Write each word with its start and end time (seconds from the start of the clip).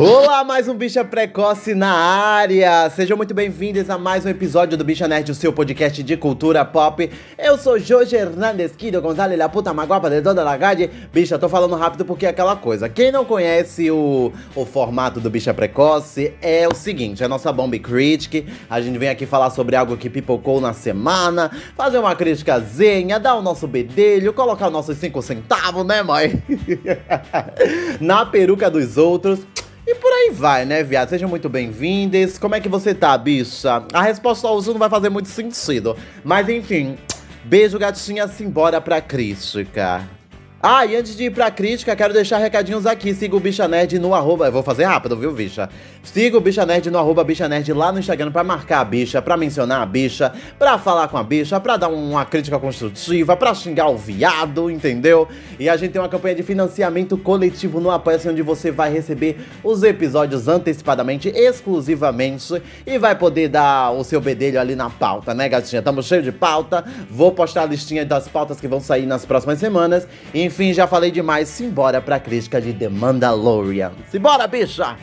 Olá, 0.00 0.44
mais 0.44 0.68
um 0.68 0.74
Bicha 0.74 1.04
Precoce 1.04 1.74
na 1.74 1.92
área! 1.92 2.88
Sejam 2.88 3.16
muito 3.16 3.34
bem-vindos 3.34 3.90
a 3.90 3.98
mais 3.98 4.24
um 4.24 4.28
episódio 4.28 4.78
do 4.78 4.84
Bicha 4.84 5.08
Nerd, 5.08 5.32
o 5.32 5.34
seu 5.34 5.52
podcast 5.52 6.00
de 6.04 6.16
cultura 6.16 6.64
pop. 6.64 7.10
Eu 7.36 7.58
sou 7.58 7.80
Jorge 7.80 8.14
Hernandes 8.14 8.76
Kido 8.76 9.02
Gonzalez, 9.02 9.36
la 9.36 9.48
puta 9.48 9.74
maguapa 9.74 10.08
de 10.08 10.22
toda 10.22 10.44
la 10.44 10.56
calle. 10.56 10.88
Bicha, 11.12 11.36
tô 11.36 11.48
falando 11.48 11.74
rápido 11.74 12.04
porque 12.04 12.26
é 12.26 12.28
aquela 12.28 12.54
coisa. 12.54 12.88
Quem 12.88 13.10
não 13.10 13.24
conhece 13.24 13.90
o, 13.90 14.32
o 14.54 14.64
formato 14.64 15.18
do 15.18 15.28
Bicha 15.28 15.52
Precoce 15.52 16.32
é 16.40 16.68
o 16.68 16.74
seguinte, 16.76 17.24
é 17.24 17.26
a 17.26 17.28
nossa 17.28 17.52
Bomb 17.52 17.76
Critic. 17.80 18.46
A 18.70 18.80
gente 18.80 18.96
vem 18.98 19.08
aqui 19.08 19.26
falar 19.26 19.50
sobre 19.50 19.74
algo 19.74 19.96
que 19.96 20.08
pipocou 20.08 20.60
na 20.60 20.72
semana, 20.72 21.50
fazer 21.76 21.98
uma 21.98 22.14
criticazinha, 22.14 23.18
dar 23.18 23.34
o 23.34 23.42
nosso 23.42 23.66
bedelho, 23.66 24.32
colocar 24.32 24.68
os 24.68 24.72
nossos 24.72 24.96
5 24.96 25.20
centavos, 25.22 25.84
né, 25.84 26.04
mãe? 26.04 26.40
na 28.00 28.24
peruca 28.24 28.70
dos 28.70 28.96
outros. 28.96 29.40
E 29.90 29.94
por 29.94 30.12
aí 30.12 30.30
vai, 30.30 30.66
né, 30.66 30.82
viado? 30.82 31.08
Sejam 31.08 31.30
muito 31.30 31.48
bem-vindos. 31.48 32.36
Como 32.36 32.54
é 32.54 32.60
que 32.60 32.68
você 32.68 32.94
tá, 32.94 33.16
bicha? 33.16 33.82
A 33.90 34.02
resposta 34.02 34.46
ao 34.46 34.54
uso 34.54 34.72
não 34.72 34.78
vai 34.78 34.90
fazer 34.90 35.08
muito 35.08 35.30
sentido. 35.30 35.96
Mas 36.22 36.46
enfim, 36.46 36.98
beijo, 37.42 37.78
gatinha, 37.78 38.28
simbora 38.28 38.82
pra 38.82 39.00
crítica. 39.00 40.06
Ah, 40.60 40.84
e 40.84 40.96
antes 40.96 41.16
de 41.16 41.22
ir 41.22 41.30
pra 41.30 41.52
crítica, 41.52 41.94
quero 41.94 42.12
deixar 42.12 42.38
recadinhos 42.38 42.84
aqui. 42.84 43.14
Siga 43.14 43.36
o 43.36 43.38
Bicha 43.38 43.68
Nerd 43.68 43.96
no 44.00 44.12
arroba. 44.12 44.46
Eu 44.46 44.50
vou 44.50 44.64
fazer 44.64 44.86
rápido, 44.86 45.16
viu, 45.16 45.30
bicha? 45.30 45.68
Siga 46.02 46.36
o 46.36 46.40
Bicha 46.40 46.66
Nerd 46.66 46.90
no 46.90 46.98
arroba 46.98 47.22
Bicha 47.22 47.48
Nerd 47.48 47.72
lá 47.72 47.92
no 47.92 48.00
Instagram 48.00 48.32
pra 48.32 48.42
marcar 48.42 48.80
a 48.80 48.84
bicha, 48.84 49.22
pra 49.22 49.36
mencionar 49.36 49.80
a 49.80 49.86
bicha, 49.86 50.32
pra 50.58 50.76
falar 50.76 51.06
com 51.06 51.16
a 51.16 51.22
bicha, 51.22 51.60
pra 51.60 51.76
dar 51.76 51.86
uma 51.86 52.24
crítica 52.24 52.58
construtiva, 52.58 53.36
pra 53.36 53.54
xingar 53.54 53.88
o 53.88 53.96
viado, 53.96 54.68
entendeu? 54.68 55.28
E 55.60 55.68
a 55.68 55.76
gente 55.76 55.92
tem 55.92 56.02
uma 56.02 56.08
campanha 56.08 56.34
de 56.34 56.42
financiamento 56.42 57.16
coletivo 57.16 57.78
no 57.78 57.88
Apoia-se, 57.88 58.28
onde 58.28 58.42
você 58.42 58.72
vai 58.72 58.92
receber 58.92 59.38
os 59.62 59.84
episódios 59.84 60.48
antecipadamente, 60.48 61.28
exclusivamente, 61.28 62.60
e 62.84 62.98
vai 62.98 63.14
poder 63.14 63.46
dar 63.46 63.92
o 63.92 64.02
seu 64.02 64.20
bedelho 64.20 64.58
ali 64.58 64.74
na 64.74 64.90
pauta, 64.90 65.32
né, 65.32 65.48
gatinha? 65.48 65.82
Tamo 65.82 66.02
cheio 66.02 66.22
de 66.22 66.32
pauta. 66.32 66.84
Vou 67.08 67.30
postar 67.30 67.62
a 67.62 67.66
listinha 67.66 68.04
das 68.04 68.26
pautas 68.26 68.60
que 68.60 68.66
vão 68.66 68.80
sair 68.80 69.06
nas 69.06 69.24
próximas 69.24 69.60
semanas. 69.60 70.08
Enfim, 70.48 70.72
já 70.72 70.86
falei 70.86 71.10
demais. 71.10 71.46
Simbora 71.46 72.00
pra 72.00 72.18
crítica 72.18 72.58
de 72.58 72.72
The 72.72 72.88
Mandalorian. 72.88 73.92
Simbora, 74.10 74.46
bicha! 74.46 74.96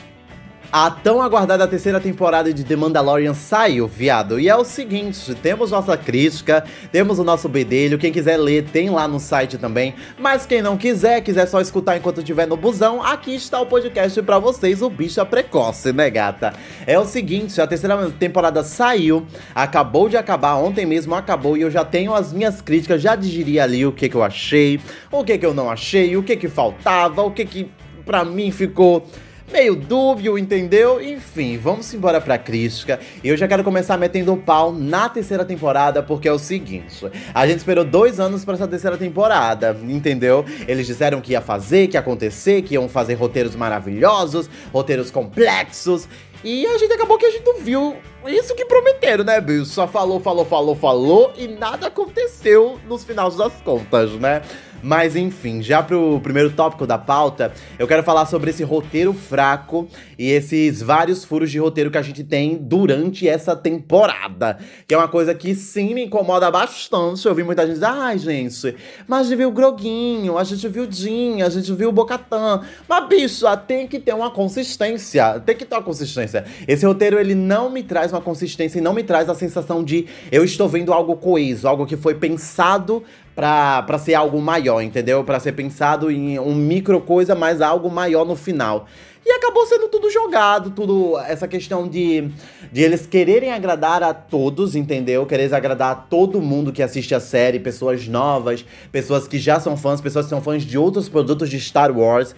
A 0.72 0.90
tão 0.92 1.22
aguardada 1.22 1.68
terceira 1.68 2.00
temporada 2.00 2.54
de 2.54 2.64
The 2.64 2.76
Mandalorian 2.76 3.34
saiu, 3.34 3.88
viado. 3.88 4.40
E 4.40 4.50
é 4.50 4.56
o 4.56 4.66
seguinte: 4.66 5.34
temos 5.36 5.72
nossa 5.72 5.96
crítica, 5.96 6.64
temos 6.92 7.20
o 7.20 7.24
nosso 7.24 7.48
bedelho. 7.48 7.98
Quem 7.98 8.12
quiser 8.12 8.38
ler, 8.38 8.66
tem 8.66 8.90
lá 8.90 9.08
no 9.08 9.20
site 9.20 9.58
também. 9.58 9.96
Mas 10.18 10.46
quem 10.46 10.62
não 10.62 10.78
quiser, 10.78 11.22
quiser 11.22 11.46
só 11.48 11.62
escutar 11.62 11.98
enquanto 11.98 12.20
estiver 12.20 12.46
no 12.46 12.58
busão, 12.58 13.02
aqui 13.02 13.36
está 13.36 13.60
o 13.60 13.66
podcast 13.66 14.22
para 14.22 14.40
vocês, 14.40 14.82
o 14.82 14.90
Bicha 14.90 15.26
Precoce, 15.26 15.94
né, 15.94 16.10
gata? 16.10 16.54
É 16.86 17.00
o 17.00 17.06
seguinte: 17.06 17.60
a 17.62 17.68
terceira 17.68 18.12
temporada 18.12 18.64
saiu, 18.64 19.26
acabou 19.54 20.10
de 20.10 20.18
acabar, 20.18 20.56
ontem 20.56 20.86
mesmo 20.86 21.16
acabou, 21.16 21.56
e 21.56 21.62
eu 21.62 21.72
já 21.72 21.86
tenho 21.86 22.14
as 22.14 22.34
minhas 22.34 22.62
críticas, 22.62 23.02
já 23.02 23.16
digeri 23.16 23.60
ali 23.60 23.86
o 23.86 23.92
que, 23.92 24.10
que 24.10 24.16
eu 24.16 24.24
achei, 24.24 24.80
o 25.12 25.24
que, 25.24 25.38
que 25.38 25.46
eu 25.46 25.54
não 25.54 25.70
achei, 25.70 26.18
o 26.18 26.24
que, 26.24 26.36
que 26.36 26.48
faltava, 26.48 27.22
o 27.22 27.32
que, 27.32 27.46
que 27.46 27.72
pra 28.06 28.24
mim 28.24 28.52
ficou 28.52 29.06
meio 29.52 29.76
dúbio, 29.76 30.38
entendeu? 30.38 31.02
Enfim, 31.02 31.58
vamos 31.58 31.94
embora 31.94 32.20
pra 32.20 32.38
crítica. 32.38 33.00
Eu 33.24 33.38
já 33.38 33.48
quero 33.48 33.64
começar 33.64 33.98
metendo 33.98 34.34
o 34.34 34.38
pau 34.38 34.72
na 34.72 35.08
terceira 35.10 35.46
temporada, 35.46 36.02
porque 36.02 36.28
é 36.28 36.32
o 36.32 36.40
seguinte: 36.40 37.06
a 37.34 37.48
gente 37.48 37.60
esperou 37.60 37.84
dois 37.84 38.20
anos 38.20 38.44
para 38.44 38.56
essa 38.56 38.68
terceira 38.68 38.98
temporada, 38.98 39.78
entendeu? 39.84 40.46
Eles 40.68 40.88
disseram 40.88 41.22
que 41.22 41.34
ia 41.34 41.42
fazer, 41.42 41.88
que 41.88 41.96
ia 41.96 42.00
acontecer, 42.00 42.62
que 42.62 42.76
iam 42.76 42.90
fazer 42.90 43.16
roteiros 43.16 43.56
maravilhosos, 43.56 44.50
roteiros 44.72 45.12
complexos. 45.12 46.08
E 46.44 46.66
a 46.68 46.78
gente 46.78 46.94
acabou 46.94 47.18
que 47.18 47.26
a 47.26 47.32
gente 47.32 47.46
não 47.46 47.60
viu 47.60 47.96
isso 48.28 48.56
que 48.56 48.66
prometeram, 48.66 49.24
né, 49.24 49.40
bicho? 49.40 49.66
Só 49.66 49.88
falou, 49.88 50.20
falou, 50.20 50.46
falou, 50.46 50.76
falou 50.76 51.34
e 51.38 51.48
nada 51.48 51.88
aconteceu 51.88 52.80
nos 52.88 53.04
finais 53.04 53.36
das 53.36 53.54
contas, 53.62 54.12
né? 54.14 54.42
Mas 54.86 55.16
enfim, 55.16 55.64
já 55.64 55.82
pro 55.82 56.20
primeiro 56.22 56.52
tópico 56.52 56.86
da 56.86 56.96
pauta, 56.96 57.52
eu 57.80 57.88
quero 57.88 58.04
falar 58.04 58.28
sobre 58.28 58.52
esse 58.52 58.64
roteiro 58.64 59.14
fraco 59.14 59.88
e 60.18 60.30
esses 60.30 60.80
vários 60.80 61.26
furos 61.26 61.50
de 61.50 61.58
roteiro 61.58 61.90
que 61.90 61.98
a 61.98 62.04
gente 62.04 62.24
tem 62.24 62.56
durante 62.56 63.28
essa 63.28 63.56
temporada. 63.56 64.60
Que 64.88 64.94
é 64.94 64.98
uma 64.98 65.08
coisa 65.08 65.34
que 65.34 65.56
sim 65.56 65.96
me 65.96 66.06
incomoda 66.06 66.52
bastante. 66.52 67.26
Eu 67.26 67.34
vi 67.34 67.42
muita 67.42 67.64
gente 67.66 67.74
dizer, 67.74 67.88
ai, 67.88 68.20
gente, 68.20 68.76
mas 69.08 69.22
a 69.22 69.24
gente 69.24 69.38
viu 69.38 69.50
o 69.50 69.52
Groguinho, 69.52 70.38
a 70.38 70.44
gente 70.44 70.68
viu 70.68 70.84
o 70.84 70.92
Jin, 70.92 71.42
a 71.42 71.50
gente 71.50 71.74
viu 71.74 71.90
o 71.90 71.92
Bocatan. 71.92 72.62
Mas, 72.88 73.08
bicho, 73.08 73.46
tem 73.66 73.88
que 73.88 74.00
ter 74.00 74.14
uma 74.14 74.30
consistência. 74.30 75.40
Tem 75.40 75.56
que 75.56 75.66
ter 75.66 75.74
uma 75.74 75.84
consistência. 75.84 76.46
Esse 76.68 76.86
roteiro, 76.86 77.20
ele 77.20 77.34
não 77.34 77.72
me 77.72 77.82
traz 77.82 78.12
uma 78.16 78.22
consistência 78.22 78.80
e 78.80 78.82
não 78.82 78.94
me 78.94 79.04
traz 79.04 79.30
a 79.30 79.36
sensação 79.36 79.84
de 79.84 80.08
eu 80.32 80.44
estou 80.44 80.68
vendo 80.68 80.94
algo 80.94 81.16
coeso, 81.18 81.68
algo 81.68 81.86
que 81.86 81.98
foi 81.98 82.16
pensado 82.16 83.04
para 83.36 83.98
ser 84.00 84.14
algo 84.14 84.42
maior, 84.42 84.82
entendeu? 84.82 85.24
Para 85.24 85.40
ser 85.40 85.52
pensado 85.52 86.10
em 86.10 86.40
um 86.40 86.56
micro 86.56 87.02
coisa, 87.02 87.36
mas 87.36 87.62
algo 87.62 87.90
maior 87.90 88.26
no 88.26 88.36
final. 88.36 88.88
E 89.28 89.32
acabou 89.32 89.66
sendo 89.66 89.88
tudo 89.90 90.10
jogado, 90.12 90.70
tudo 90.70 91.18
essa 91.20 91.48
questão 91.48 91.88
de, 91.88 92.30
de 92.72 92.82
eles 92.84 93.08
quererem 93.08 93.52
agradar 93.52 94.04
a 94.04 94.14
todos, 94.14 94.76
entendeu? 94.76 95.26
Querer 95.26 95.52
agradar 95.54 95.92
a 95.92 95.96
todo 95.96 96.40
mundo 96.40 96.72
que 96.72 96.84
assiste 96.84 97.16
a 97.16 97.20
série, 97.20 97.60
pessoas 97.60 98.08
novas, 98.08 98.64
pessoas 98.92 99.28
que 99.28 99.40
já 99.40 99.60
são 99.60 99.76
fãs, 99.76 100.00
pessoas 100.00 100.28
que 100.28 100.30
são 100.30 100.42
fãs 100.42 100.64
de 100.64 100.78
outros 100.78 101.10
produtos 101.10 101.50
de 101.50 101.60
Star 101.60 101.92
Wars. 101.98 102.36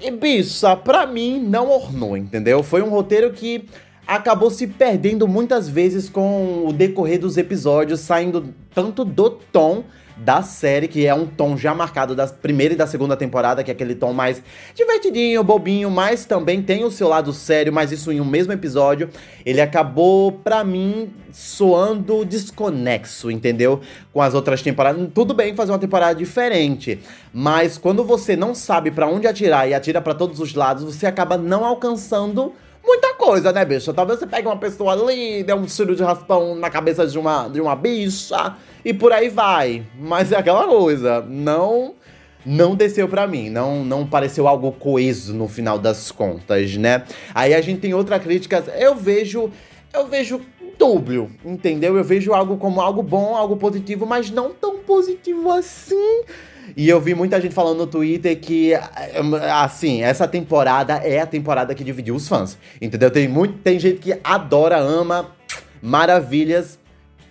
E 0.00 0.12
bicha, 0.12 0.76
pra 0.76 1.06
mim 1.06 1.40
não 1.40 1.68
ornou, 1.68 2.16
entendeu? 2.16 2.62
Foi 2.62 2.82
um 2.82 2.88
roteiro 2.88 3.32
que 3.32 3.64
acabou 4.06 4.50
se 4.50 4.66
perdendo 4.66 5.26
muitas 5.28 5.68
vezes 5.68 6.08
com 6.08 6.66
o 6.66 6.72
decorrer 6.72 7.20
dos 7.20 7.36
episódios, 7.36 8.00
saindo 8.00 8.54
tanto 8.74 9.04
do 9.04 9.30
tom 9.30 9.84
da 10.16 10.42
série, 10.42 10.86
que 10.86 11.06
é 11.06 11.14
um 11.14 11.26
tom 11.26 11.56
já 11.56 11.74
marcado 11.74 12.14
da 12.14 12.26
primeira 12.26 12.74
e 12.74 12.76
da 12.76 12.86
segunda 12.86 13.16
temporada, 13.16 13.64
que 13.64 13.70
é 13.70 13.74
aquele 13.74 13.94
tom 13.94 14.12
mais 14.12 14.42
divertidinho, 14.74 15.42
bobinho, 15.42 15.90
mas 15.90 16.24
também 16.24 16.62
tem 16.62 16.84
o 16.84 16.90
seu 16.90 17.08
lado 17.08 17.32
sério, 17.32 17.72
mas 17.72 17.90
isso 17.90 18.12
em 18.12 18.20
um 18.20 18.24
mesmo 18.24 18.52
episódio, 18.52 19.08
ele 19.44 19.60
acabou, 19.60 20.32
pra 20.32 20.62
mim, 20.62 21.12
soando 21.32 22.24
desconexo, 22.24 23.30
entendeu? 23.30 23.80
Com 24.12 24.20
as 24.20 24.34
outras 24.34 24.62
temporadas. 24.62 25.08
Tudo 25.14 25.34
bem 25.34 25.54
fazer 25.54 25.72
uma 25.72 25.78
temporada 25.78 26.14
diferente, 26.14 27.00
mas 27.32 27.78
quando 27.78 28.04
você 28.04 28.36
não 28.36 28.54
sabe 28.54 28.90
para 28.90 29.08
onde 29.08 29.26
atirar 29.26 29.68
e 29.68 29.74
atira 29.74 30.00
para 30.00 30.14
todos 30.14 30.38
os 30.40 30.54
lados, 30.54 30.84
você 30.84 31.06
acaba 31.06 31.36
não 31.36 31.64
alcançando 31.64 32.52
muita 32.84 33.14
coisa, 33.14 33.52
né, 33.52 33.64
bicha? 33.64 33.92
Talvez 33.92 34.18
você 34.18 34.26
pegue 34.26 34.46
uma 34.46 34.56
pessoa 34.56 34.92
ali, 34.92 35.42
dê 35.42 35.52
um 35.52 35.64
tiro 35.64 35.94
de 35.94 36.02
raspão 36.02 36.54
na 36.54 36.68
cabeça 36.70 37.06
de 37.06 37.18
uma, 37.18 37.48
de 37.48 37.60
uma 37.60 37.76
bicha 37.76 38.56
e 38.84 38.92
por 38.92 39.12
aí 39.12 39.28
vai. 39.28 39.84
Mas 39.98 40.32
é 40.32 40.36
aquela 40.36 40.66
coisa, 40.66 41.24
não 41.28 41.94
não 42.44 42.74
desceu 42.74 43.08
para 43.08 43.24
mim, 43.26 43.48
não 43.48 43.84
não 43.84 44.04
pareceu 44.04 44.48
algo 44.48 44.72
coeso 44.72 45.32
no 45.32 45.46
final 45.46 45.78
das 45.78 46.10
contas, 46.10 46.76
né? 46.76 47.04
Aí 47.32 47.54
a 47.54 47.60
gente 47.60 47.80
tem 47.80 47.94
outra 47.94 48.18
crítica, 48.18 48.64
eu 48.76 48.96
vejo 48.96 49.50
eu 49.94 50.06
vejo 50.08 50.40
dúbio, 50.82 51.30
entendeu? 51.44 51.96
Eu 51.96 52.02
vejo 52.02 52.34
algo 52.34 52.56
como 52.56 52.80
algo 52.80 53.04
bom, 53.04 53.36
algo 53.36 53.56
positivo, 53.56 54.04
mas 54.04 54.32
não 54.32 54.50
tão 54.50 54.78
positivo 54.78 55.52
assim. 55.52 56.24
E 56.76 56.88
eu 56.88 57.00
vi 57.00 57.14
muita 57.14 57.40
gente 57.40 57.54
falando 57.54 57.78
no 57.78 57.86
Twitter 57.86 58.36
que, 58.40 58.72
assim, 59.52 60.02
essa 60.02 60.26
temporada 60.26 60.94
é 60.94 61.20
a 61.20 61.26
temporada 61.26 61.72
que 61.72 61.84
dividiu 61.84 62.16
os 62.16 62.26
fãs. 62.26 62.58
Entendeu? 62.80 63.12
Tem, 63.12 63.28
muito, 63.28 63.58
tem 63.58 63.78
gente 63.78 64.00
que 64.00 64.18
adora, 64.24 64.76
ama, 64.76 65.30
maravilhas. 65.80 66.80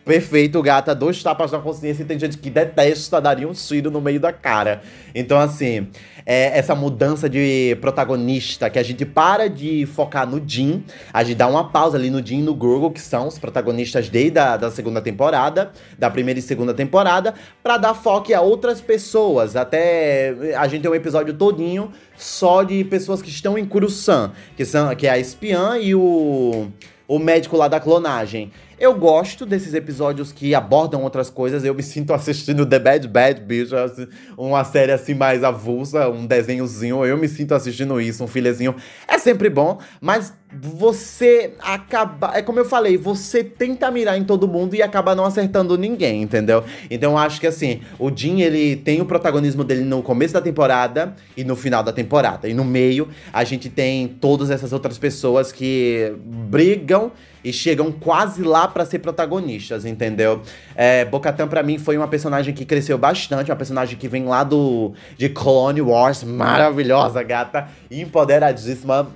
Perfeito, 0.04 0.60
gata, 0.64 0.96
dois 0.96 1.22
tapas 1.22 1.52
na 1.52 1.60
consciência 1.60 2.02
e 2.02 2.06
tem 2.06 2.18
gente 2.18 2.38
que 2.38 2.50
detesta, 2.50 3.22
daria 3.22 3.48
um 3.48 3.54
tiro 3.54 3.92
no 3.92 4.02
meio 4.02 4.20
da 4.20 4.34
cara. 4.34 4.82
Então, 5.14 5.40
assim, 5.40 5.88
é 6.26 6.58
essa 6.58 6.74
mudança 6.74 7.30
de 7.30 7.78
protagonista, 7.80 8.68
que 8.70 8.80
a 8.80 8.84
gente 8.84 9.06
para 9.06 9.48
de 9.48 9.86
focar 9.86 10.28
no 10.28 10.42
Jim, 10.46 10.84
a 11.14 11.24
gente 11.24 11.38
dá 11.38 11.48
uma 11.48 11.70
pausa 11.70 11.98
ali 11.98 12.10
no 12.10 12.26
Jim 12.26 12.40
e 12.40 12.42
no 12.42 12.56
Grogu, 12.56 12.90
que 12.90 13.00
são 13.00 13.28
os 13.28 13.38
protagonistas 13.38 14.10
desde 14.10 14.40
a 14.40 14.58
da 14.58 14.72
segunda 14.72 15.02
temporada, 15.02 15.72
da 16.00 16.10
primeira 16.10 16.40
e 16.40 16.44
segunda 16.44 16.74
temporada, 16.74 17.36
para 17.62 17.78
dar 17.78 17.94
foco 17.94 18.34
a 18.34 18.42
outras 18.42 18.82
pessoas. 18.82 19.56
Até 19.56 20.56
a 20.58 20.68
gente 20.68 20.82
tem 20.82 20.90
um 20.90 20.96
episódio 20.96 21.34
todinho 21.34 21.92
só 22.18 22.64
de 22.64 22.84
pessoas 22.84 23.22
que 23.22 23.30
estão 23.30 23.56
em 23.56 23.66
Coruscant, 23.66 24.32
que, 24.58 24.66
são, 24.66 24.94
que 24.96 25.06
é 25.06 25.12
a 25.12 25.20
espiã 25.20 25.78
e 25.78 25.94
o, 25.94 26.70
o 27.08 27.20
médico 27.20 27.58
lá 27.58 27.68
da 27.68 27.80
clonagem. 27.80 28.52
Eu 28.82 28.96
gosto 28.96 29.46
desses 29.46 29.76
episódios 29.76 30.32
que 30.32 30.56
abordam 30.56 31.04
outras 31.04 31.30
coisas. 31.30 31.64
Eu 31.64 31.76
me 31.76 31.84
sinto 31.84 32.16
assistindo 32.16 32.66
The 32.66 32.80
Bad 32.80 33.08
Bad 33.08 33.42
Bitch, 33.42 33.72
assim, 33.74 34.08
uma 34.36 34.64
série 34.64 34.92
assim 34.92 35.14
mais 35.14 35.44
avulsa, 35.44 36.10
um 36.10 36.26
desenhozinho. 36.26 37.06
Eu 37.06 37.16
me 37.16 37.28
sinto 37.28 37.54
assistindo 37.54 38.02
isso, 38.02 38.24
um 38.24 38.28
filezinho. 38.28 38.76
É 39.08 39.20
sempre 39.20 39.52
bom, 39.52 39.78
mas 40.02 40.34
você 40.52 41.54
acaba. 41.60 42.32
É 42.34 42.42
como 42.42 42.58
eu 42.58 42.66
falei, 42.66 42.98
você 42.98 43.44
tenta 43.44 43.92
mirar 43.92 44.18
em 44.18 44.24
todo 44.24 44.48
mundo 44.48 44.76
e 44.76 44.82
acaba 44.82 45.14
não 45.14 45.26
acertando 45.26 45.78
ninguém, 45.78 46.24
entendeu? 46.24 46.64
Então 46.90 47.12
eu 47.12 47.18
acho 47.20 47.40
que 47.40 47.46
assim, 47.46 47.82
o 48.00 48.10
Jim 48.10 48.42
ele 48.42 48.78
tem 48.78 49.00
o 49.00 49.06
protagonismo 49.06 49.64
dele 49.64 49.84
no 49.84 50.02
começo 50.02 50.34
da 50.34 50.42
temporada 50.42 51.16
e 51.38 51.44
no 51.44 51.56
final 51.56 51.84
da 51.84 51.94
temporada. 51.94 52.50
E 52.50 52.54
no 52.56 52.66
meio, 52.66 53.08
a 53.32 53.44
gente 53.44 53.70
tem 53.70 54.08
todas 54.08 54.50
essas 54.50 54.74
outras 54.74 54.98
pessoas 54.98 55.52
que 55.52 56.16
brigam 56.26 57.12
e 57.44 57.52
chegam 57.52 57.92
quase 57.92 58.44
lá 58.44 58.68
para 58.68 58.86
ser 58.86 59.00
protagonistas, 59.00 59.86
entendeu? 59.86 60.42
É, 60.76 61.06
Bocatan 61.06 61.48
para 61.48 61.64
mim 61.64 61.78
foi 61.78 61.98
uma 61.98 62.08
personagem 62.08 62.54
que 62.54 62.66
cresceu 62.66 62.98
bastante, 62.98 63.52
uma 63.52 63.58
personagem 63.58 63.98
que 63.98 64.08
vem 64.08 64.26
lá 64.26 64.44
do 64.44 64.94
de 65.18 65.30
Clone 65.30 65.82
Wars, 65.82 66.24
maravilhosa, 66.24 67.22
gata, 67.24 67.68
empoderadíssima. 67.90 69.08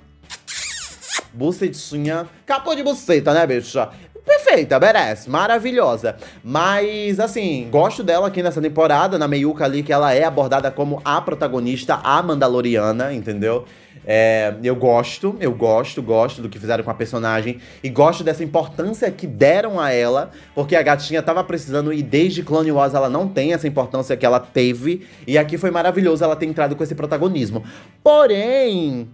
Bucetinha, 1.33 2.27
capô 2.45 2.73
de 2.73 2.81
buceta, 2.81 3.33
né, 3.33 3.45
bicha? 3.45 3.89
perfeita, 4.25 4.79
merece, 4.79 5.29
maravilhosa. 5.29 6.15
Mas, 6.43 7.19
assim, 7.19 7.67
gosto 7.69 8.03
dela 8.03 8.27
aqui 8.27 8.41
nessa 8.41 8.59
temporada, 8.59 9.17
na 9.19 9.27
meiuca 9.27 9.63
ali, 9.63 9.83
que 9.83 9.93
ela 9.93 10.13
é 10.13 10.23
abordada 10.23 10.71
como 10.71 11.01
a 11.05 11.21
protagonista, 11.21 11.99
a 12.03 12.21
Mandaloriana, 12.23 13.13
entendeu? 13.13 13.65
É, 14.05 14.53
eu 14.63 14.75
gosto, 14.75 15.35
eu 15.39 15.51
gosto, 15.53 16.01
gosto 16.01 16.41
do 16.41 16.47
que 16.47 16.59
fizeram 16.59 16.83
com 16.83 16.91
a 16.91 16.93
personagem 16.93 17.59
e 17.83 17.89
gosto 17.89 18.23
dessa 18.23 18.43
importância 18.43 19.09
que 19.09 19.25
deram 19.25 19.79
a 19.79 19.91
ela, 19.91 20.31
porque 20.53 20.75
a 20.75 20.81
gatinha 20.83 21.23
tava 21.23 21.43
precisando 21.43 21.91
e 21.91 22.03
desde 22.03 22.43
Clone 22.43 22.71
Wars 22.71 22.93
ela 22.93 23.09
não 23.09 23.27
tem 23.27 23.53
essa 23.53 23.67
importância 23.67 24.15
que 24.15 24.25
ela 24.25 24.39
teve, 24.39 25.07
e 25.25 25.37
aqui 25.37 25.57
foi 25.57 25.71
maravilhoso 25.71 26.23
ela 26.23 26.35
ter 26.35 26.45
entrado 26.45 26.75
com 26.75 26.83
esse 26.83 26.93
protagonismo. 26.93 27.63
Porém, 28.03 29.09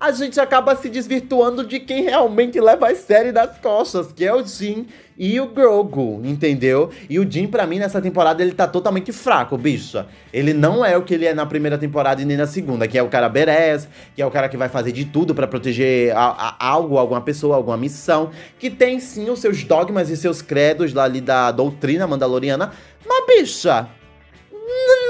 a 0.00 0.10
gente 0.12 0.40
acaba 0.40 0.74
se 0.74 0.88
desvirtuando 0.88 1.64
de 1.66 1.78
quem 1.78 2.04
realmente 2.04 2.58
leva 2.58 2.88
a 2.88 2.94
série 2.94 3.32
das 3.32 3.58
costas, 3.58 4.10
que 4.10 4.24
é 4.24 4.34
o 4.34 4.42
Jim 4.44 4.86
e 5.22 5.38
o 5.38 5.48
Grogu, 5.48 6.22
entendeu? 6.24 6.88
E 7.10 7.18
o 7.18 7.30
Jim, 7.30 7.46
para 7.46 7.66
mim, 7.66 7.78
nessa 7.78 8.00
temporada, 8.00 8.42
ele 8.42 8.52
tá 8.52 8.66
totalmente 8.66 9.12
fraco, 9.12 9.58
bicha. 9.58 10.06
Ele 10.32 10.54
não 10.54 10.82
é 10.82 10.96
o 10.96 11.02
que 11.02 11.12
ele 11.12 11.26
é 11.26 11.34
na 11.34 11.44
primeira 11.44 11.76
temporada 11.76 12.22
e 12.22 12.24
nem 12.24 12.38
na 12.38 12.46
segunda, 12.46 12.88
que 12.88 12.96
é 12.96 13.02
o 13.02 13.08
cara 13.08 13.28
berés, 13.28 13.86
que 14.16 14.22
é 14.22 14.24
o 14.24 14.30
cara 14.30 14.48
que 14.48 14.56
vai 14.56 14.70
fazer 14.70 14.92
de 14.92 15.04
tudo 15.04 15.34
para 15.34 15.46
proteger 15.46 16.16
a, 16.16 16.56
a, 16.58 16.66
algo, 16.66 16.96
alguma 16.96 17.20
pessoa, 17.20 17.54
alguma 17.54 17.76
missão, 17.76 18.30
que 18.58 18.70
tem 18.70 18.98
sim 18.98 19.28
os 19.28 19.40
seus 19.40 19.62
dogmas 19.62 20.08
e 20.08 20.16
seus 20.16 20.40
credos 20.40 20.94
lá 20.94 21.04
ali 21.04 21.20
da 21.20 21.52
doutrina 21.52 22.06
mandaloriana, 22.06 22.72
mas 23.06 23.26
bicha, 23.26 23.88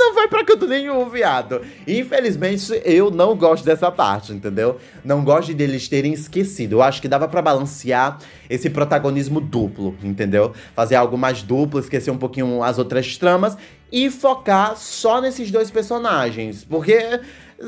não 0.00 0.14
vai 0.14 0.26
pra 0.26 0.42
canto 0.42 0.66
nenhum, 0.66 1.08
viado. 1.10 1.60
Infelizmente, 1.86 2.80
eu 2.86 3.10
não 3.10 3.36
gosto 3.36 3.64
dessa 3.64 3.92
parte, 3.92 4.32
entendeu? 4.32 4.78
Não 5.04 5.22
gosto 5.22 5.52
deles 5.52 5.88
terem 5.88 6.14
esquecido. 6.14 6.76
Eu 6.76 6.82
acho 6.82 7.02
que 7.02 7.06
dava 7.06 7.28
para 7.28 7.42
balancear 7.42 8.18
esse 8.48 8.70
protagonismo 8.70 9.40
duplo, 9.40 9.94
entendeu? 10.02 10.54
Fazer 10.74 10.94
algo 10.94 11.18
mais 11.18 11.42
duplo, 11.42 11.78
esquecer 11.78 12.10
um 12.10 12.16
pouquinho 12.16 12.62
as 12.62 12.78
outras 12.78 13.18
tramas 13.18 13.58
e 13.92 14.08
focar 14.10 14.74
só 14.76 15.20
nesses 15.20 15.50
dois 15.50 15.70
personagens. 15.70 16.64
Porque 16.64 17.20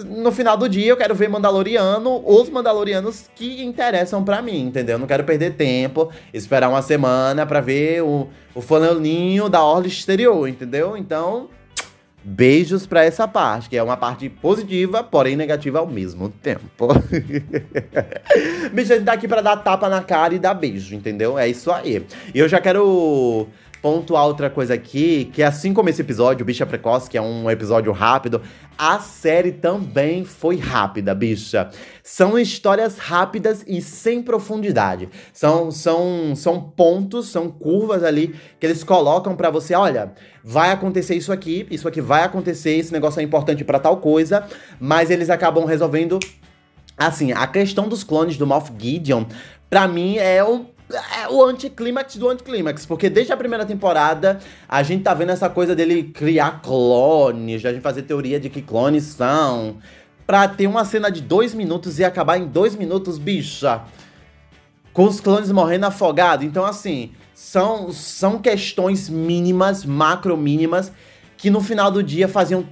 no 0.07 0.33
final 0.33 0.57
do 0.57 0.69
dia 0.69 0.89
eu 0.89 0.97
quero 0.97 1.15
ver 1.15 1.29
Mandaloriano, 1.29 2.23
os 2.25 2.49
Mandalorianos 2.49 3.29
que 3.35 3.63
interessam 3.63 4.25
para 4.25 4.41
mim, 4.41 4.69
entendeu? 4.69 4.99
Não 4.99 5.07
quero 5.07 5.25
perder 5.25 5.55
tempo, 5.55 6.11
esperar 6.33 6.71
uma 6.71 6.81
semana 6.81 7.45
para 7.45 7.61
ver 7.61 8.03
o, 8.03 8.27
o 8.55 8.63
fulaninho 8.63 9.51
da 9.51 9.63
orla 9.63 9.87
exterior, 9.87 10.49
entendeu? 10.49 10.97
Então, 10.97 11.51
Beijos 12.25 12.87
para 12.87 13.05
essa 13.05 13.27
parte, 13.27 13.69
que 13.69 13.77
é 13.77 13.83
uma 13.83 13.97
parte 13.97 14.29
positiva, 14.29 15.03
porém 15.03 15.37
negativa 15.37 15.81
ao 15.81 15.87
mesmo 15.87 16.29
tempo. 16.29 16.89
Bicho, 18.73 18.93
a 18.93 18.97
gente 18.97 19.05
tá 19.05 19.13
aqui 19.13 19.27
pra 19.27 19.41
dar 19.41 19.57
tapa 19.57 19.89
na 19.89 20.03
cara 20.03 20.35
e 20.35 20.39
dar 20.39 20.55
beijo, 20.55 20.95
entendeu? 20.95 21.39
É 21.39 21.49
isso 21.49 21.71
aí. 21.73 22.07
E 22.35 22.39
eu 22.39 22.49
já 22.49 22.61
quero 22.61 23.49
pontuar 23.83 24.25
outra 24.27 24.49
coisa 24.49 24.75
aqui, 24.75 25.29
que 25.33 25.43
assim 25.43 25.75
como 25.75 25.89
esse 25.89 26.01
episódio, 26.01 26.47
Bicha 26.47 26.65
Precoce, 26.65 27.11
que 27.11 27.19
é 27.19 27.21
um 27.21 27.51
episódio 27.51 27.91
rápido, 27.91 28.41
a 28.79 29.01
série 29.01 29.51
também 29.51 30.25
foi 30.25 30.57
rápida, 30.57 31.13
bicha. 31.13 31.69
São 32.03 32.39
histórias 32.39 32.97
rápidas 32.97 33.65
e 33.67 33.83
sem 33.83 34.23
profundidade. 34.23 35.09
São, 35.33 35.73
são, 35.73 36.35
são 36.37 36.61
pontos, 36.61 37.29
são 37.29 37.51
curvas 37.51 38.05
ali 38.05 38.37
que 38.61 38.67
eles 38.67 38.85
colocam 38.85 39.35
para 39.35 39.51
você, 39.51 39.75
olha, 39.75 40.13
vai 40.45 40.71
acontecer 40.71 41.17
isso 41.17 41.33
aqui, 41.33 41.67
isso 41.69 41.89
aqui 41.89 42.01
vai 42.01 42.23
acontecer, 42.23 42.77
esse 42.77 42.93
negócio 42.93 43.19
é 43.19 43.25
importante 43.25 43.65
para 43.65 43.81
tal 43.81 43.97
coisa, 43.97 44.45
mas 44.79 45.11
eles 45.11 45.29
acabam 45.29 45.65
resolvendo 45.65 46.21
Assim, 46.97 47.33
a 47.33 47.47
questão 47.47 47.89
dos 47.89 48.05
clones 48.05 48.37
do 48.37 48.47
Moff 48.47 48.71
Gideon, 48.79 49.25
para 49.69 49.89
mim, 49.89 50.19
é 50.19 50.45
o 50.45 50.67
é 50.91 51.29
o 51.29 51.45
anticlímax 51.45 52.17
do 52.17 52.29
anticlímax, 52.29 52.85
porque 52.85 53.09
desde 53.09 53.33
a 53.33 53.37
primeira 53.37 53.65
temporada 53.65 54.41
a 54.69 54.83
gente 54.83 55.03
tá 55.03 55.15
vendo 55.15 55.31
essa 55.31 55.49
coisa 55.49 55.75
dele 55.75 56.05
criar 56.05 56.61
clones, 56.63 57.65
a 57.65 57.73
gente 57.73 57.83
fazer 57.83 58.03
teoria 58.03 58.39
de 58.39 58.51
que 58.51 58.61
clones 58.61 59.05
são, 59.05 59.79
pra 60.27 60.49
ter 60.49 60.67
uma 60.67 60.85
cena 60.85 61.11
de 61.11 61.21
dois 61.21 61.55
minutos 61.55 61.99
e 61.99 62.05
acabar 62.05 62.39
em 62.39 62.47
dois 62.47 62.75
minutos, 62.75 63.19
bicha, 63.19 63.83
com 64.93 65.05
os 65.05 65.21
clones 65.21 65.51
morrendo 65.51 65.87
afogados. 65.87 66.45
Então, 66.45 66.65
assim, 66.65 67.13
são, 67.35 67.91
são 67.93 68.39
questões 68.39 69.09
mínimas, 69.09 69.85
macro 69.85 70.37
mínimas, 70.37 70.93
que 71.37 71.51
no 71.51 71.61
final 71.61 71.91
do 71.91 72.03
dia 72.03 72.29
faziam 72.29 72.67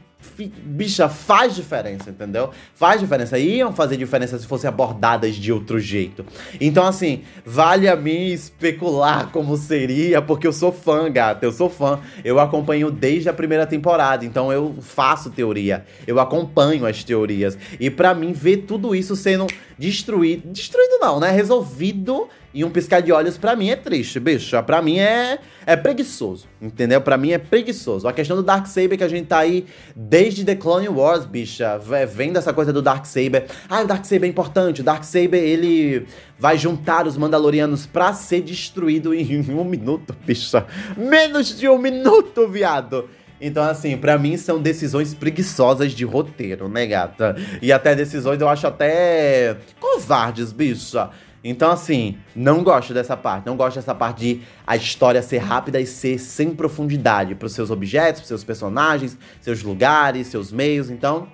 bicha, 0.65 1.09
faz 1.09 1.55
diferença, 1.55 2.11
entendeu? 2.11 2.51
Faz 2.75 3.01
diferença. 3.01 3.39
Iam 3.39 3.73
fazer 3.73 3.97
diferença 3.97 4.39
se 4.39 4.47
fossem 4.47 4.69
abordadas 4.69 5.35
de 5.35 5.53
outro 5.53 5.79
jeito. 5.79 6.25
Então, 6.61 6.87
assim, 6.87 7.23
vale 7.45 7.89
a 7.89 7.97
mim 7.97 8.29
especular 8.29 9.31
como 9.31 9.57
seria, 9.57 10.23
porque 10.23 10.47
eu 10.47 10.53
sou 10.53 10.73
fã, 10.73 11.11
gata. 11.11 11.45
Eu 11.45 11.53
sou 11.53 11.69
fã. 11.69 12.01
Eu 12.25 12.39
acompanho 12.39 12.91
desde 12.91 13.29
a 13.29 13.33
primeira 13.33 13.67
temporada. 13.67 14.25
Então, 14.25 14.53
eu 14.53 14.77
faço 14.81 15.31
teoria. 15.31 15.85
Eu 16.07 16.19
acompanho 16.21 16.87
as 16.87 17.05
teorias. 17.05 17.59
E 17.79 17.91
para 17.91 18.15
mim, 18.15 18.33
ver 18.33 18.59
tudo 18.59 18.95
isso 18.95 19.17
sendo 19.17 19.47
destruído. 19.79 20.51
Destruído 20.53 20.99
não, 21.01 21.21
né? 21.21 21.31
Resolvido 21.31 22.29
e 22.53 22.65
um 22.65 22.71
piscar 22.71 23.01
de 23.01 23.13
olhos, 23.13 23.39
para 23.39 23.55
mim, 23.55 23.71
é 23.71 23.77
triste, 23.77 24.19
bicho. 24.19 24.61
Pra 24.65 24.83
mim 24.83 24.99
é, 24.99 25.39
é 25.65 25.77
preguiçoso, 25.77 26.49
entendeu? 26.61 27.01
Pra 27.01 27.17
mim 27.17 27.31
é 27.31 27.39
preguiçoso. 27.39 28.09
A 28.09 28.13
questão 28.13 28.37
do 28.37 28.43
Darksaber 28.43 28.99
que 28.99 29.05
a 29.05 29.09
gente 29.09 29.27
tá 29.27 29.39
aí 29.39 29.67
desde 29.95 30.45
The 30.45 30.57
Clone 30.57 30.89
Wars, 30.89 31.25
bicha. 31.25 31.79
Vem 32.09 32.33
dessa 32.33 32.53
coisa 32.53 32.73
do 32.73 32.83
Darksaber. 32.83 33.47
Ah, 33.69 33.83
o 33.83 33.87
Darksaber 33.87 34.25
é 34.25 34.31
importante. 34.31 34.81
O 34.81 34.85
Darksaber, 34.85 35.41
ele 35.41 36.07
vai 36.39 36.59
juntar 36.59 37.07
os 37.07 37.17
Mandalorianos 37.17 37.87
pra 37.87 38.13
ser 38.13 38.43
destruído 38.43 39.15
em 39.15 39.39
um 39.55 39.65
minuto, 39.65 40.17
bicha. 40.27 40.67
Menos 40.97 41.57
de 41.57 41.69
um 41.69 41.79
minuto, 41.79 42.49
viado. 42.49 43.09
Então, 43.41 43.63
assim, 43.63 43.97
para 43.97 44.19
mim 44.19 44.37
são 44.37 44.61
decisões 44.61 45.15
preguiçosas 45.15 45.93
de 45.93 46.05
roteiro, 46.05 46.69
né, 46.69 46.87
gata? 46.87 47.35
E 47.63 47.73
até 47.73 47.95
decisões 47.95 48.41
eu 48.41 48.49
acho 48.49 48.67
até 48.67 49.57
covardes, 49.79 50.53
bicha. 50.53 51.09
Então, 51.43 51.71
assim, 51.71 52.19
não 52.37 52.63
gosto 52.63 52.93
dessa 52.93 53.17
parte. 53.17 53.47
Não 53.47 53.57
gosto 53.57 53.77
dessa 53.77 53.95
parte 53.95 54.21
de 54.21 54.41
a 54.67 54.77
história 54.77 55.23
ser 55.23 55.39
rápida 55.39 55.81
e 55.81 55.87
ser 55.87 56.19
sem 56.19 56.55
profundidade 56.55 57.35
pros 57.35 57.53
seus 57.53 57.71
objetos, 57.71 58.21
pros 58.21 58.29
seus 58.29 58.45
personagens, 58.45 59.17
seus 59.41 59.63
lugares, 59.63 60.27
seus 60.27 60.53
meios. 60.53 60.91
Então, 60.91 61.29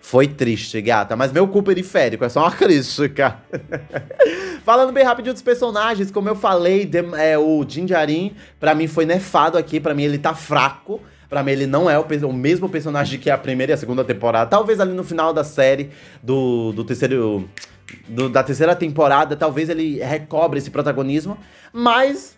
foi 0.00 0.28
triste, 0.28 0.80
gata. 0.80 1.16
Mas 1.16 1.32
meu 1.32 1.46
cu 1.48 1.62
periférico 1.62 2.24
é 2.24 2.28
só 2.28 2.40
uma 2.42 2.52
crítica. 2.52 3.38
Falando 4.64 4.92
bem 4.92 5.04
rápido 5.04 5.32
dos 5.32 5.42
personagens, 5.42 6.10
como 6.10 6.28
eu 6.28 6.36
falei, 6.36 6.86
de, 6.86 6.98
é, 7.16 7.36
o 7.36 7.64
Jinjarin, 7.68 8.34
pra 8.60 8.74
mim, 8.74 8.86
foi 8.86 9.04
nefado 9.04 9.58
aqui. 9.58 9.80
Pra 9.80 9.92
mim, 9.92 10.04
ele 10.04 10.18
tá 10.18 10.34
fraco. 10.34 11.00
Pra 11.28 11.42
mim, 11.42 11.50
ele 11.50 11.66
não 11.66 11.90
é 11.90 11.98
o, 11.98 12.06
o, 12.26 12.32
mesmo 12.32 12.70
personagem 12.70 13.20
que 13.20 13.28
a 13.28 13.36
primeira 13.36 13.72
e 13.72 13.74
a 13.74 13.76
segunda 13.76 14.02
temporada. 14.02 14.48
Talvez 14.48 14.80
ali 14.80 14.92
no 14.92 15.04
final 15.04 15.32
da 15.34 15.44
série, 15.44 15.90
do, 16.22 16.72
do 16.72 16.84
terceiro 16.84 17.46
do, 18.06 18.28
da 18.28 18.42
terceira 18.42 18.74
temporada, 18.74 19.36
talvez 19.36 19.68
ele 19.68 19.98
recobre 19.98 20.58
esse 20.58 20.70
protagonismo, 20.70 21.38
mas 21.72 22.36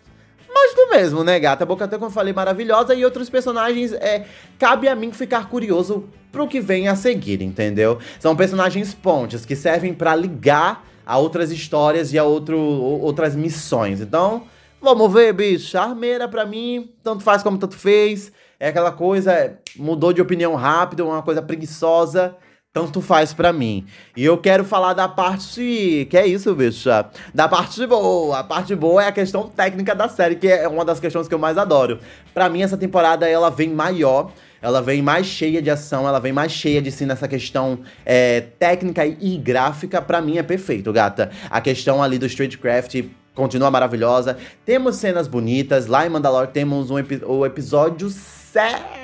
mas 0.53 0.75
do 0.75 0.89
mesmo, 0.89 1.23
né, 1.23 1.39
gata? 1.39 1.63
A 1.63 1.65
Boca 1.65 1.87
como 1.87 2.05
eu 2.05 2.11
falei, 2.11 2.33
maravilhosa. 2.33 2.93
E 2.93 3.05
outros 3.05 3.29
personagens, 3.29 3.93
é, 3.93 4.25
cabe 4.59 4.89
a 4.89 4.95
mim 4.95 5.11
ficar 5.13 5.47
curioso 5.49 6.09
pro 6.29 6.45
que 6.45 6.59
vem 6.59 6.89
a 6.89 6.95
seguir, 6.95 7.41
entendeu? 7.41 7.99
São 8.19 8.35
personagens 8.35 8.93
pontes 8.93 9.45
que 9.45 9.55
servem 9.55 9.93
para 9.93 10.13
ligar 10.13 10.85
a 11.05 11.17
outras 11.17 11.51
histórias 11.51 12.11
e 12.11 12.19
a 12.19 12.25
outro, 12.25 12.59
outras 12.59 13.33
missões. 13.33 14.01
Então, 14.01 14.43
vamos 14.81 15.11
ver, 15.11 15.33
bicho. 15.33 15.77
Armeira, 15.77 16.27
pra 16.27 16.45
mim, 16.45 16.91
tanto 17.01 17.23
faz 17.23 17.41
como 17.41 17.57
tanto 17.57 17.77
fez. 17.77 18.31
É 18.59 18.67
aquela 18.67 18.91
coisa, 18.91 19.57
mudou 19.77 20.11
de 20.11 20.21
opinião 20.21 20.53
rápido, 20.55 21.07
uma 21.07 21.23
coisa 21.23 21.41
preguiçosa 21.41 22.35
tanto 22.73 23.01
faz 23.01 23.33
para 23.33 23.51
mim. 23.51 23.85
E 24.15 24.23
eu 24.23 24.37
quero 24.37 24.63
falar 24.63 24.93
da 24.93 25.07
parte. 25.07 26.07
Que 26.09 26.17
é 26.17 26.25
isso, 26.25 26.55
bicha? 26.55 27.05
Da 27.33 27.47
parte 27.47 27.85
boa. 27.85 28.39
A 28.39 28.43
parte 28.43 28.73
boa 28.75 29.03
é 29.03 29.07
a 29.07 29.11
questão 29.11 29.49
técnica 29.49 29.93
da 29.93 30.07
série, 30.07 30.35
que 30.35 30.47
é 30.47 30.67
uma 30.67 30.85
das 30.85 30.99
questões 30.99 31.27
que 31.27 31.33
eu 31.33 31.39
mais 31.39 31.57
adoro. 31.57 31.99
Para 32.33 32.47
mim, 32.49 32.61
essa 32.61 32.77
temporada 32.77 33.27
ela 33.27 33.49
vem 33.49 33.69
maior. 33.69 34.31
Ela 34.61 34.79
vem 34.79 35.01
mais 35.01 35.25
cheia 35.25 35.59
de 35.59 35.71
ação, 35.71 36.07
ela 36.07 36.19
vem 36.19 36.31
mais 36.31 36.51
cheia 36.51 36.79
de 36.81 36.91
si 36.91 37.03
nessa 37.03 37.27
questão 37.27 37.79
é, 38.05 38.41
técnica 38.59 39.05
e 39.05 39.35
gráfica. 39.35 39.99
Para 39.99 40.21
mim 40.21 40.37
é 40.37 40.43
perfeito, 40.43 40.93
gata. 40.93 41.31
A 41.49 41.59
questão 41.59 42.01
ali 42.01 42.19
do 42.19 42.27
Streetcraft 42.27 43.03
continua 43.33 43.71
maravilhosa. 43.71 44.37
Temos 44.63 44.97
cenas 44.97 45.27
bonitas. 45.27 45.87
Lá 45.87 46.05
em 46.05 46.09
Mandalore 46.09 46.51
temos 46.51 46.91
um 46.91 46.99
epi 46.99 47.19
o 47.25 47.43
episódio 47.43 48.07
7 48.09 49.00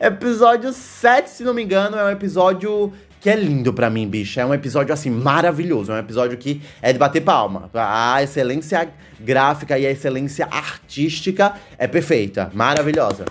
Episódio 0.00 0.72
7, 0.72 1.30
se 1.30 1.44
não 1.44 1.54
me 1.54 1.62
engano, 1.62 1.96
é 1.96 2.04
um 2.04 2.10
episódio 2.10 2.92
que 3.20 3.30
é 3.30 3.36
lindo 3.36 3.72
para 3.72 3.88
mim, 3.88 4.06
bicha. 4.06 4.42
É 4.42 4.46
um 4.46 4.54
episódio 4.54 4.92
assim 4.92 5.10
maravilhoso, 5.10 5.90
é 5.92 5.96
um 5.96 5.98
episódio 5.98 6.36
que 6.36 6.60
é 6.82 6.92
de 6.92 6.98
bater 6.98 7.22
palma. 7.22 7.70
A 7.74 8.22
excelência 8.22 8.88
gráfica 9.18 9.78
e 9.78 9.86
a 9.86 9.90
excelência 9.90 10.46
artística 10.50 11.54
é 11.78 11.86
perfeita, 11.86 12.50
maravilhosa. 12.54 13.24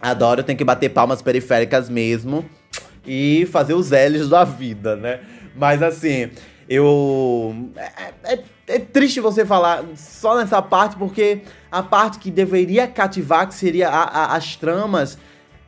Adoro, 0.00 0.42
tem 0.42 0.56
que 0.56 0.64
bater 0.64 0.90
palmas 0.90 1.20
periféricas 1.20 1.88
mesmo 1.88 2.44
e 3.06 3.46
fazer 3.50 3.74
os 3.74 3.90
L's 3.90 4.28
da 4.28 4.44
vida, 4.44 4.96
né? 4.96 5.20
Mas 5.56 5.82
assim, 5.82 6.30
eu. 6.68 7.70
É, 7.76 8.32
é, 8.34 8.38
é, 8.76 8.78
triste 8.78 9.20
você 9.20 9.44
falar 9.44 9.84
só 9.96 10.36
nessa 10.36 10.60
parte, 10.62 10.96
porque 10.96 11.42
a 11.70 11.82
parte 11.82 12.18
que 12.18 12.30
deveria 12.30 12.86
cativar, 12.86 13.46
que 13.48 13.54
seria 13.54 13.88
a, 13.88 14.02
a, 14.02 14.36
as 14.36 14.56
tramas 14.56 15.18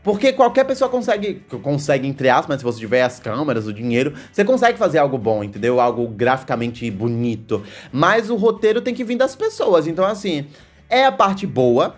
porque 0.02 0.32
qualquer 0.32 0.64
pessoa 0.64 0.90
consegue, 0.90 1.44
consegue, 1.62 2.08
entre 2.08 2.28
aspas, 2.28 2.58
se 2.58 2.64
você 2.64 2.80
tiver 2.80 3.02
as 3.02 3.20
câmeras, 3.20 3.68
o 3.68 3.72
dinheiro, 3.72 4.14
você 4.32 4.44
consegue 4.44 4.76
fazer 4.76 4.98
algo 4.98 5.16
bom, 5.16 5.44
entendeu? 5.44 5.80
Algo 5.80 6.08
graficamente 6.08 6.90
bonito. 6.90 7.62
Mas 7.92 8.28
o 8.28 8.34
roteiro 8.34 8.80
tem 8.80 8.94
que 8.94 9.04
vir 9.04 9.16
das 9.16 9.36
pessoas. 9.36 9.86
Então, 9.86 10.04
assim, 10.04 10.46
é 10.90 11.04
a 11.04 11.12
parte 11.12 11.46
boa, 11.46 11.94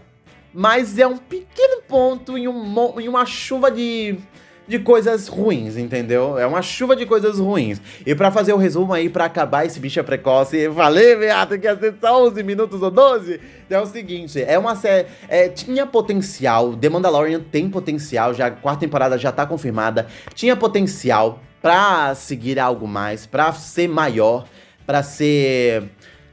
mas 0.52 0.98
é 0.98 1.06
um 1.06 1.16
pequeno 1.16 1.80
ponto 1.88 2.36
em, 2.36 2.46
um, 2.46 3.00
em 3.00 3.08
uma 3.08 3.24
chuva 3.24 3.70
de 3.70 4.18
de 4.66 4.78
coisas 4.78 5.28
ruins, 5.28 5.76
entendeu? 5.76 6.38
É 6.38 6.46
uma 6.46 6.62
chuva 6.62 6.96
de 6.96 7.04
coisas 7.04 7.38
ruins. 7.38 7.80
E 8.04 8.14
para 8.14 8.30
fazer 8.30 8.52
o 8.52 8.56
resumo 8.56 8.92
aí, 8.92 9.08
para 9.08 9.26
acabar 9.26 9.66
esse 9.66 9.78
bicho 9.78 10.02
precoce, 10.02 10.70
falei, 10.74 11.16
viado, 11.16 11.58
que 11.58 11.66
ia 11.66 11.76
ser 11.78 11.94
só 12.00 12.24
11 12.26 12.42
minutos 12.42 12.82
ou 12.82 12.90
12. 12.90 13.40
É 13.68 13.78
o 13.78 13.86
seguinte, 13.86 14.42
é 14.42 14.58
uma 14.58 14.74
série. 14.74 15.08
É, 15.28 15.48
tinha 15.48 15.86
potencial, 15.86 16.74
The 16.76 16.88
Mandalorian 16.88 17.40
tem 17.40 17.68
potencial, 17.68 18.32
já 18.32 18.46
a 18.46 18.50
quarta 18.50 18.80
temporada 18.80 19.18
já 19.18 19.30
tá 19.30 19.46
confirmada. 19.46 20.06
Tinha 20.34 20.56
potencial 20.56 21.40
pra 21.60 22.14
seguir 22.14 22.58
algo 22.58 22.86
mais, 22.86 23.26
pra 23.26 23.52
ser 23.52 23.88
maior, 23.88 24.46
pra 24.86 25.02
ser. 25.02 25.84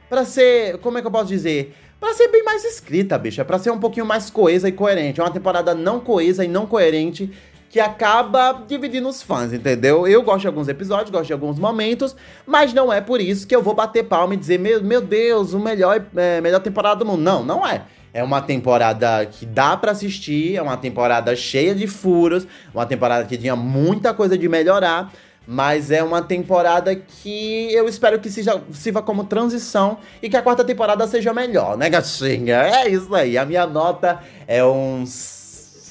Pra 0.08 0.24
ser. 0.24 0.78
Como 0.78 0.98
é 0.98 1.00
que 1.00 1.06
eu 1.06 1.10
posso 1.10 1.26
dizer? 1.26 1.74
Pra 1.98 2.14
ser 2.14 2.28
bem 2.28 2.42
mais 2.42 2.64
escrita, 2.64 3.16
bicha. 3.16 3.44
Pra 3.44 3.58
ser 3.58 3.70
um 3.70 3.78
pouquinho 3.78 4.04
mais 4.04 4.28
coesa 4.28 4.68
e 4.68 4.72
coerente. 4.72 5.20
É 5.20 5.22
uma 5.22 5.30
temporada 5.30 5.72
não 5.72 6.00
coesa 6.00 6.44
e 6.44 6.48
não 6.48 6.66
coerente 6.66 7.32
que 7.72 7.80
acaba 7.80 8.62
dividindo 8.68 9.08
os 9.08 9.22
fãs, 9.22 9.50
entendeu? 9.50 10.06
Eu 10.06 10.22
gosto 10.22 10.42
de 10.42 10.46
alguns 10.46 10.68
episódios, 10.68 11.08
gosto 11.08 11.28
de 11.28 11.32
alguns 11.32 11.58
momentos, 11.58 12.14
mas 12.46 12.74
não 12.74 12.92
é 12.92 13.00
por 13.00 13.18
isso 13.18 13.46
que 13.46 13.56
eu 13.56 13.62
vou 13.62 13.72
bater 13.72 14.04
palma 14.04 14.34
e 14.34 14.36
dizer, 14.36 14.58
meu, 14.58 14.84
meu 14.84 15.00
Deus, 15.00 15.54
o 15.54 15.58
melhor, 15.58 16.04
é, 16.14 16.38
melhor 16.42 16.60
temporada 16.60 16.96
do 16.96 17.06
mundo. 17.06 17.22
Não, 17.22 17.42
não 17.42 17.66
é. 17.66 17.84
É 18.12 18.22
uma 18.22 18.42
temporada 18.42 19.24
que 19.24 19.46
dá 19.46 19.74
para 19.74 19.92
assistir, 19.92 20.54
é 20.54 20.60
uma 20.60 20.76
temporada 20.76 21.34
cheia 21.34 21.74
de 21.74 21.86
furos, 21.86 22.46
uma 22.74 22.84
temporada 22.84 23.24
que 23.24 23.38
tinha 23.38 23.56
muita 23.56 24.12
coisa 24.12 24.36
de 24.36 24.46
melhorar, 24.50 25.10
mas 25.46 25.90
é 25.90 26.02
uma 26.02 26.20
temporada 26.20 26.94
que 26.94 27.72
eu 27.72 27.88
espero 27.88 28.20
que 28.20 28.28
seja, 28.28 28.60
sirva 28.70 29.00
como 29.00 29.24
transição 29.24 29.96
e 30.22 30.28
que 30.28 30.36
a 30.36 30.42
quarta 30.42 30.62
temporada 30.62 31.08
seja 31.08 31.32
melhor, 31.32 31.78
né, 31.78 31.88
gatinha? 31.88 32.64
É 32.64 32.86
isso 32.86 33.14
aí. 33.14 33.38
A 33.38 33.46
minha 33.46 33.66
nota 33.66 34.20
é 34.46 34.62
uns. 34.62 35.40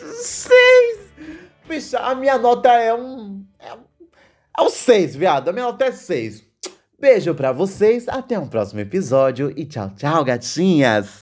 6, 0.01 1.00
Bicho, 1.71 1.95
a 1.95 2.13
minha 2.13 2.37
nota 2.37 2.67
é 2.67 2.93
um. 2.93 3.45
É 3.57 3.73
um, 3.73 3.79
é 4.59 4.61
um 4.61 4.69
6, 4.69 5.15
viado. 5.15 5.47
A 5.47 5.53
minha 5.53 5.63
nota 5.63 5.85
é 5.85 5.91
6. 5.93 6.43
Beijo 6.99 7.33
pra 7.33 7.53
vocês, 7.53 8.09
até 8.09 8.37
um 8.37 8.45
próximo 8.45 8.81
episódio 8.81 9.53
e 9.55 9.63
tchau, 9.63 9.89
tchau, 9.95 10.25
gatinhas! 10.25 11.19